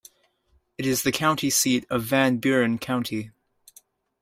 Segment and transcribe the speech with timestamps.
[0.79, 3.29] It is the county seat of Van Buren County.